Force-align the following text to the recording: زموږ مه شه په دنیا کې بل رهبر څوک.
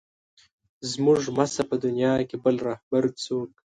زموږ 0.91 1.21
مه 1.37 1.45
شه 1.53 1.63
په 1.69 1.75
دنیا 1.85 2.13
کې 2.29 2.37
بل 2.43 2.55
رهبر 2.67 3.03
څوک. 3.23 3.49